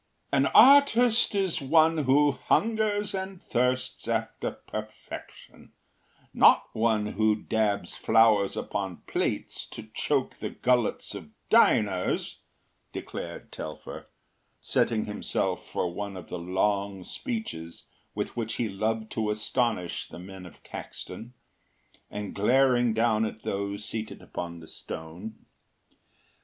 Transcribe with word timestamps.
“An 0.31 0.47
artist 0.55 1.35
is 1.35 1.61
one 1.61 1.99
who 2.05 2.31
hungers 2.31 3.13
and 3.13 3.39
thirsts 3.39 4.07
after 4.07 4.49
perfection, 4.49 5.73
not 6.33 6.69
one 6.73 7.05
who 7.05 7.35
dabs 7.35 7.95
flowers 7.95 8.57
upon 8.57 9.03
plates 9.05 9.63
to 9.65 9.83
choke 9.93 10.39
the 10.39 10.49
gullets 10.49 11.13
of 11.13 11.29
diners,” 11.51 12.39
declared 12.91 13.51
Telfer, 13.51 14.09
setting 14.59 15.05
himself 15.05 15.69
for 15.69 15.93
one 15.93 16.17
of 16.17 16.29
the 16.29 16.39
long 16.39 17.03
speeches 17.03 17.83
with 18.15 18.35
which 18.35 18.55
he 18.55 18.67
loved 18.67 19.11
to 19.11 19.29
astonish 19.29 20.07
the 20.07 20.17
men 20.17 20.47
of 20.47 20.63
Caxton, 20.63 21.35
and 22.09 22.33
glaring 22.33 22.95
down 22.95 23.23
at 23.23 23.43
those 23.43 23.85
seated 23.85 24.19
upon 24.23 24.61
the 24.61 24.67
stone. 24.67 25.45